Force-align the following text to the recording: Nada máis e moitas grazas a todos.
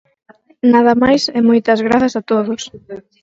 Nada 0.73 0.93
máis 1.03 1.23
e 1.37 1.39
moitas 1.49 1.79
grazas 1.87 2.13
a 2.19 2.25
todos. 2.31 2.61